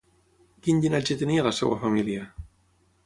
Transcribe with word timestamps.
Quin 0.67 0.79
llinatge 0.85 1.17
tenia 1.19 1.45
la 1.49 1.53
seva 1.59 1.77
família? 1.87 2.25